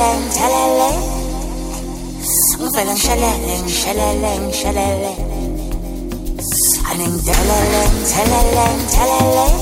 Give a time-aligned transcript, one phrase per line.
[0.00, 0.98] teleleng, teleleng
[2.60, 5.20] Ngvelang shaleleng, shaleleng, shaleleng
[6.90, 9.56] Aning deleleng, teleleng, teleleng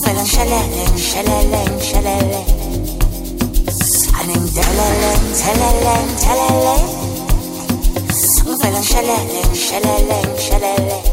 [0.00, 1.74] Ngvelang shaleleng, shaleleng,
[10.40, 11.04] shaleleng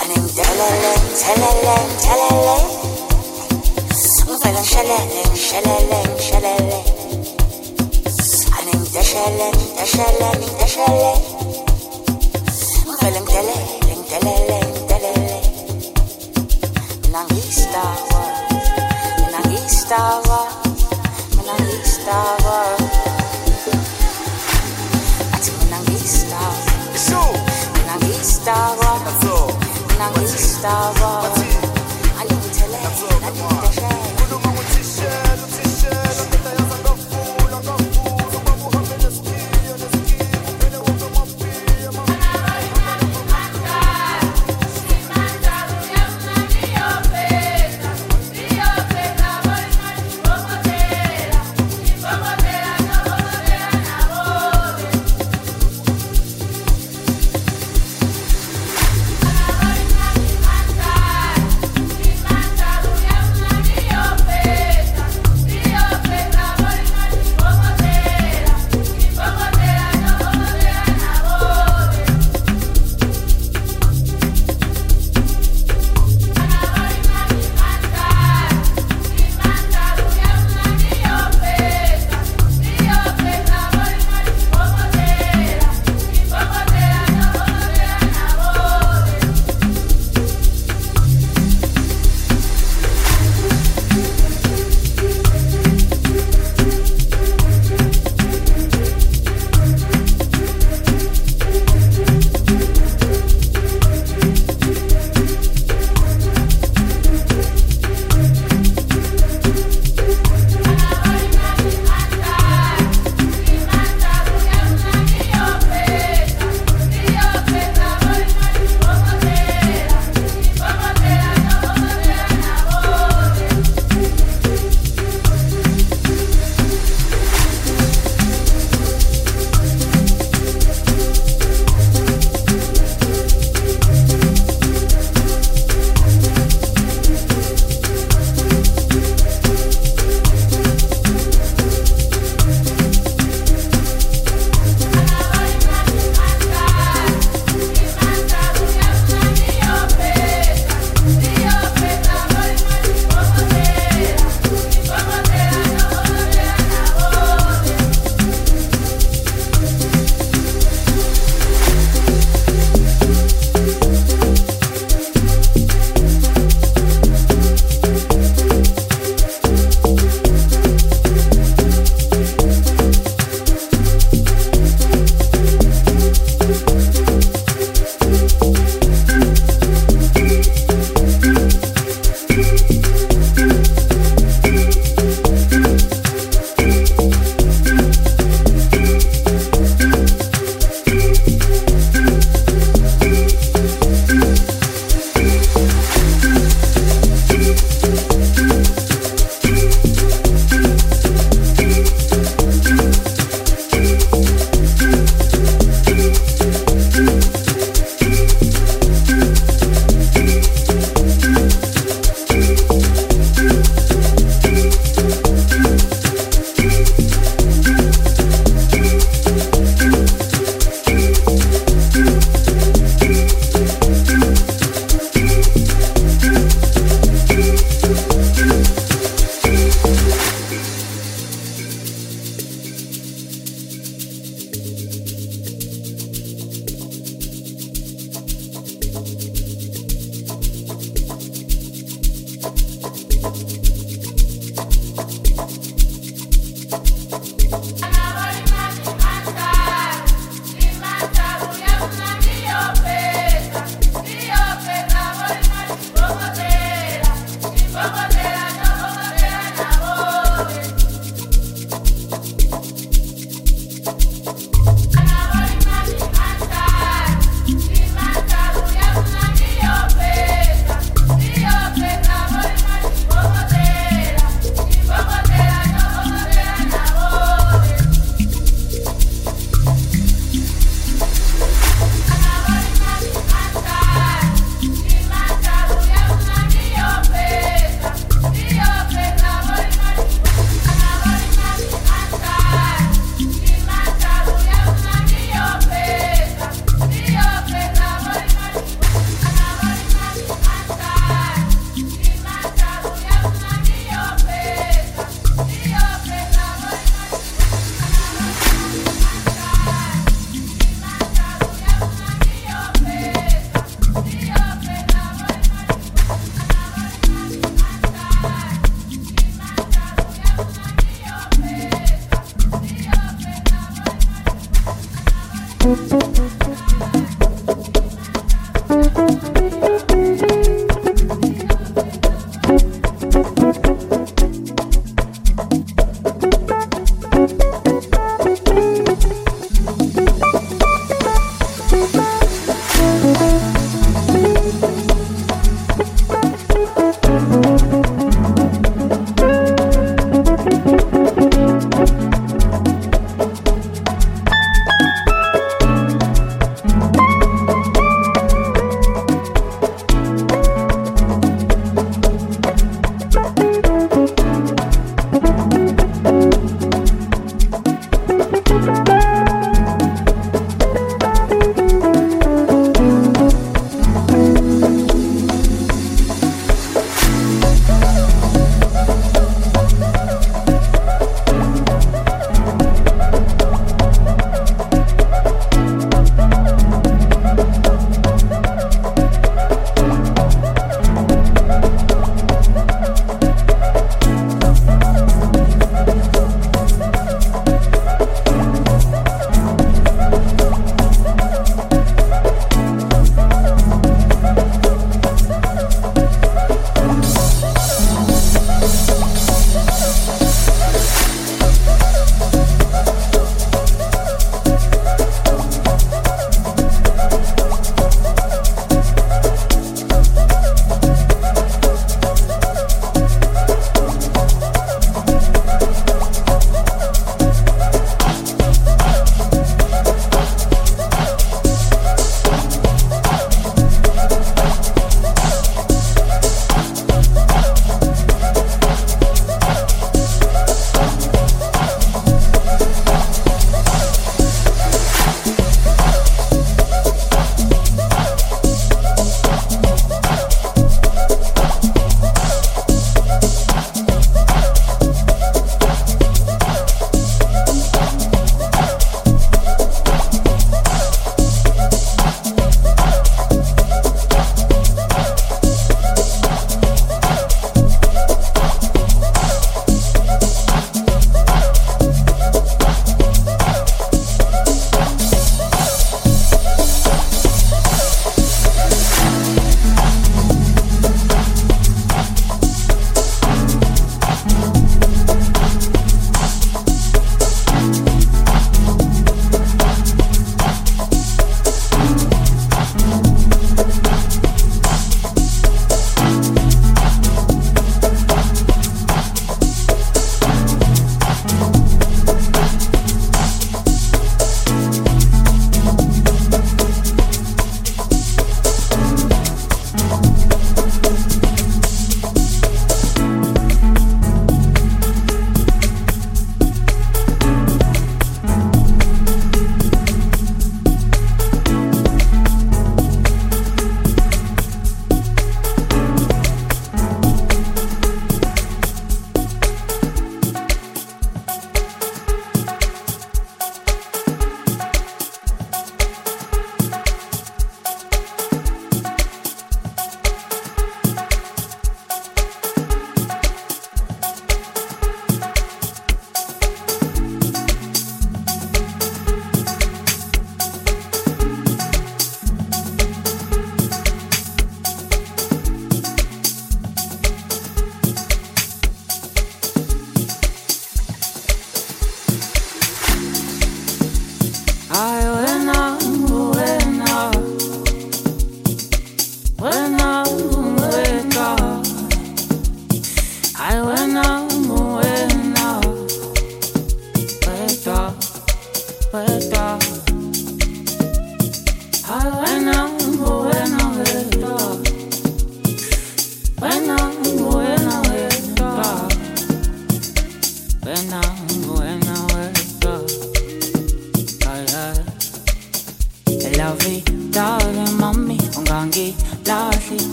[0.00, 2.85] Aning deleleng, teleleng, teleleng
[28.36, 29.00] Nangistawa,
[29.98, 31.22] nangistawa.
[32.18, 33.85] I need to tell it, I need to share.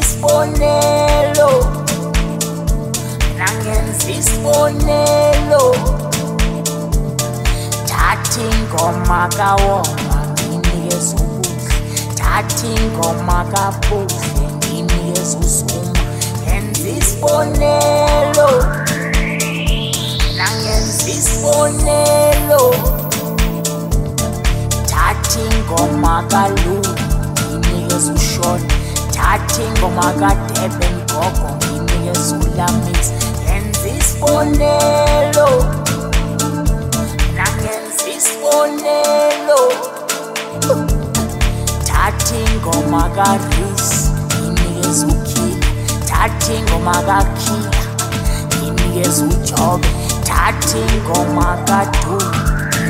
[0.00, 1.50] isibonelo
[3.38, 5.64] nangenza isibonelo
[7.88, 11.76] thatha ingoma kawoma nginikeza ubuhle
[12.18, 16.00] thatha ingoma kabuhle nginikeza uzuma
[16.42, 18.48] ngenza isibonelo
[20.36, 22.62] nangenza isibonelo
[24.90, 26.94] thatha ingoma kalulu
[27.60, 28.68] nginikeza ushona
[29.24, 33.12] thatha ingoma kadeben gogo nginike zulamix
[33.46, 35.48] yenza isibonelo.
[37.36, 39.60] Nangenza isibonelo.
[41.88, 44.10] Thatha ingoma karis
[44.40, 45.68] nginike zukhila
[46.08, 47.80] thatha ingoma kakhila
[48.56, 49.88] nginike zujobe
[50.28, 52.16] thatha ingoma kadu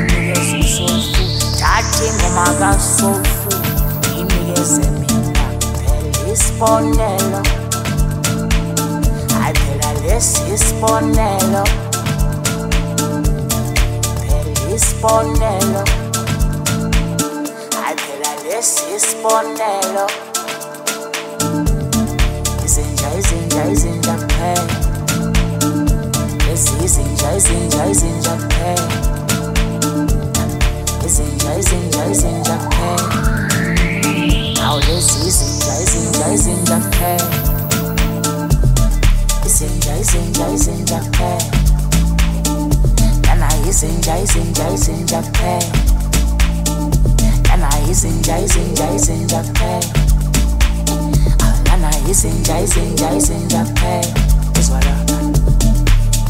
[0.03, 1.23] nginike zusofu
[1.61, 3.51] thatha ingoma kasofu
[4.11, 4.83] nginikeze
[6.55, 7.43] isibonelo.
[9.41, 11.65] Hayi phela lesi isibonelo.
[14.21, 15.83] Phela isibonelo.
[17.83, 20.07] Hayi phela lesi isibonelo.
[22.65, 24.75] Izinja izinja izinja kuphela.
[26.47, 28.89] Lezi izinja izinja izinja kuphela.
[31.07, 33.44] Izinja izinja izinja kuphela.
[34.75, 37.31] Awu lezi izinja izinja izinja kuphela
[39.47, 41.45] Izinja izinja izinja kuphela
[43.27, 45.73] Lana izinja izinja izinja kuphela
[47.49, 49.87] Lana izinja izinja izinja kuphela
[51.67, 54.15] Lana izinja izinja izinja kuphela
[54.61, 55.19] Izwa lapha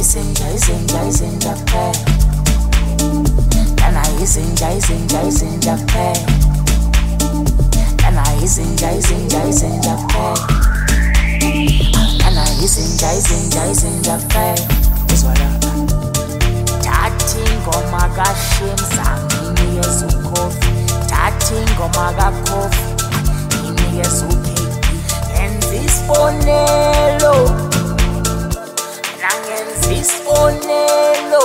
[0.01, 1.99] Izinja izinja izinja kuphela
[3.81, 6.35] Lana izinja izinja izinja kuphela
[7.74, 7.74] Ana
[8.45, 10.49] izinja izinja izinja kuphela.
[12.27, 14.67] Ana izinja izinja izinja kuphela.
[15.15, 15.75] Izwa lapha
[16.83, 20.69] Thatha ingoma kaShimza nginikeza ukhofi
[21.09, 22.83] Thatha ingoma kaKhofi
[23.63, 24.59] nginikeza uKP
[25.39, 27.35] Yenza isibonelo.
[29.05, 31.45] Mina ngenza isibonelo.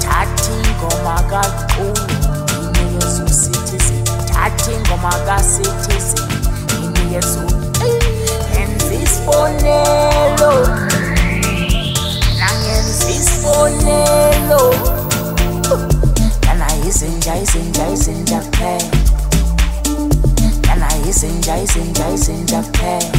[0.00, 1.67] Thatha ingoma kaQulu
[4.74, 6.28] ingoma kaCitizen
[6.80, 7.48] nginikeza u
[8.54, 10.52] Yenza isibonelo
[12.38, 14.74] Nangenza isibonelo
[16.46, 18.90] Lana izinja izinja izinja kuphela
[20.66, 23.12] Lana izinja izinja izinja kuphela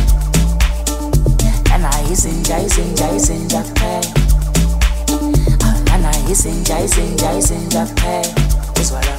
[1.70, 4.14] Lana izinja izinja izinja kuphela
[5.88, 9.18] Lana izinja izinja izinja kuphela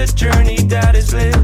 [0.00, 1.39] a journey that is bliss?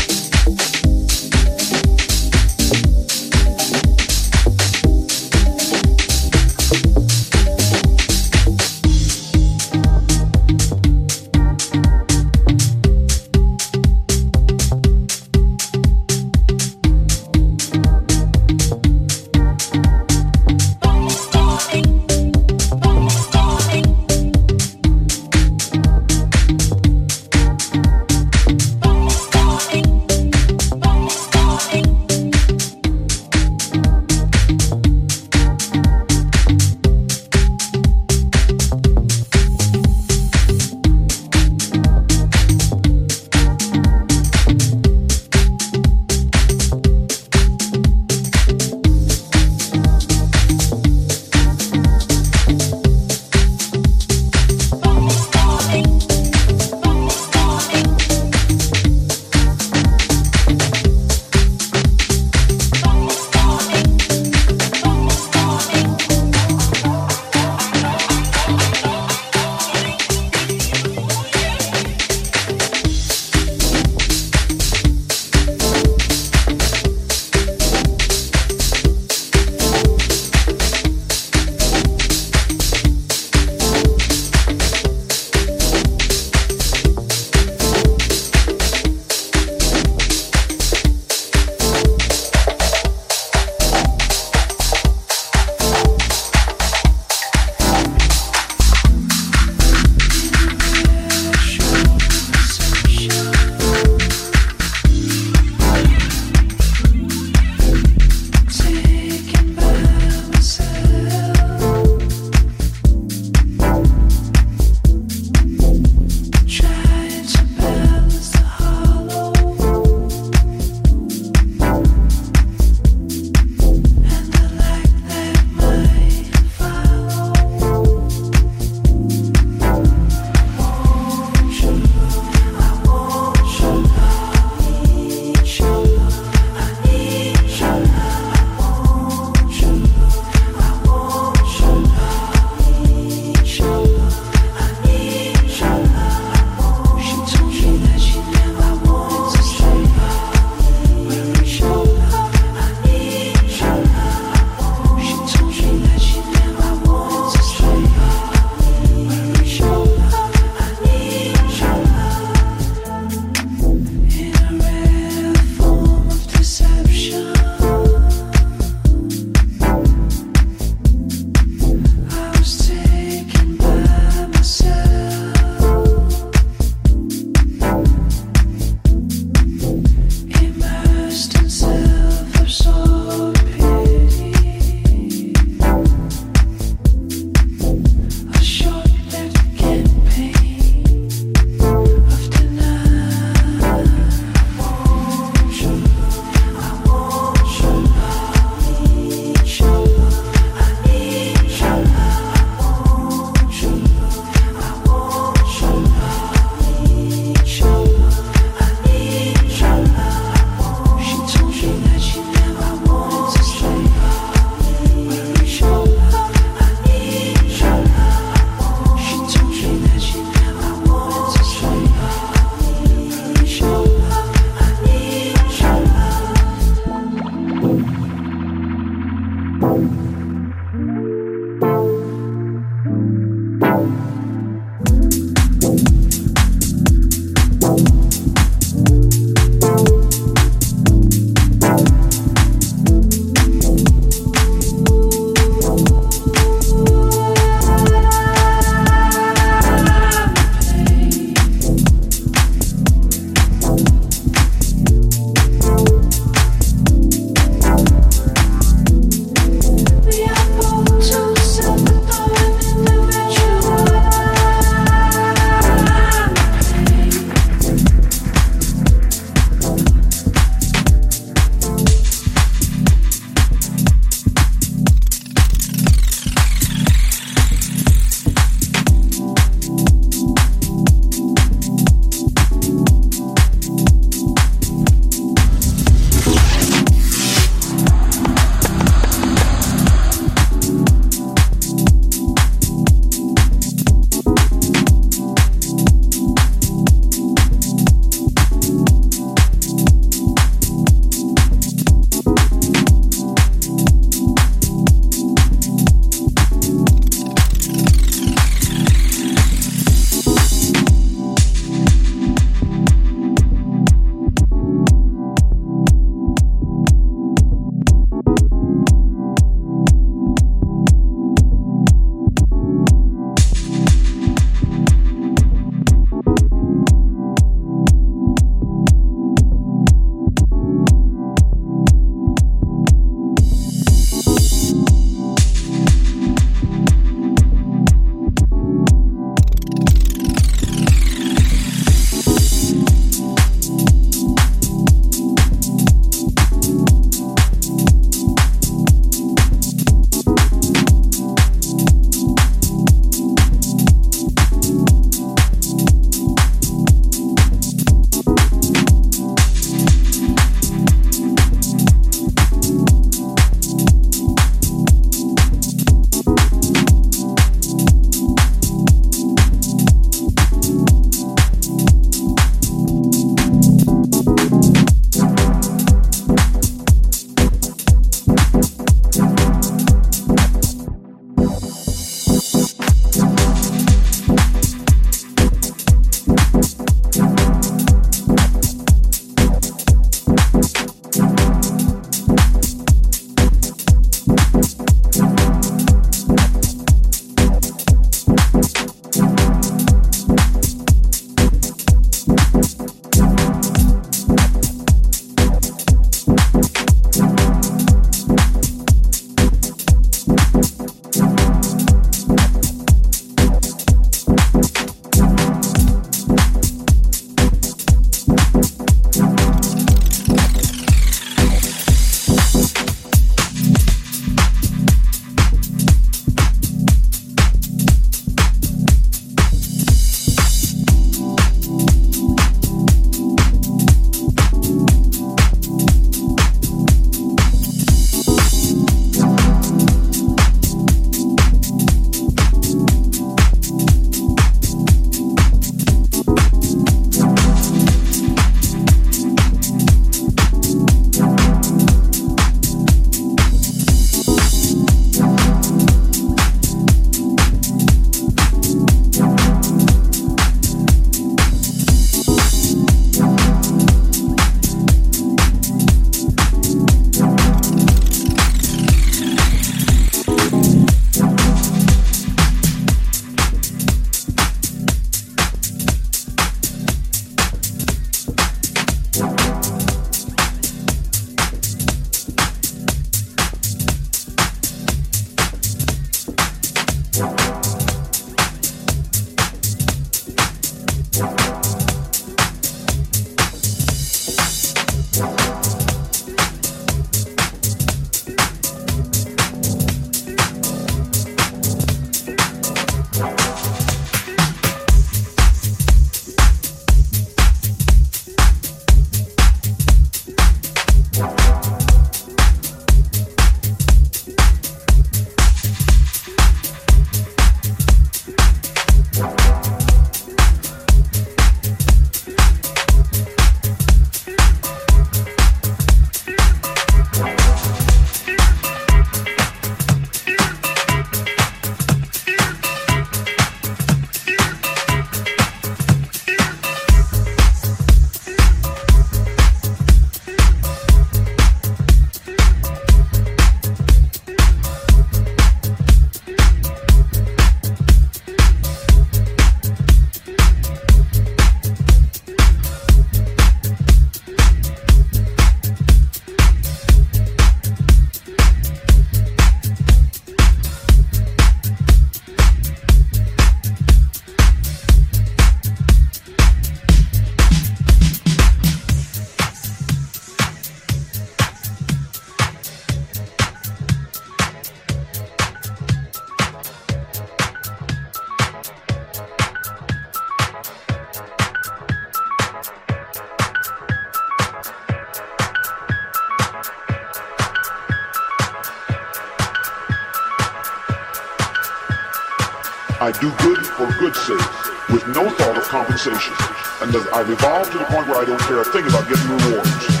[593.11, 596.33] I do good for good's sake, with no thought of compensation,
[596.81, 599.27] and that I evolve to the point where I don't care a thing about getting
[599.27, 600.00] rewards.